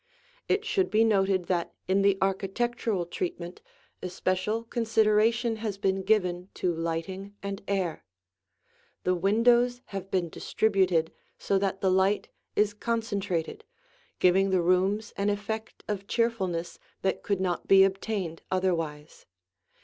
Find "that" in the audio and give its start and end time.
1.45-1.75, 11.59-11.81, 17.03-17.21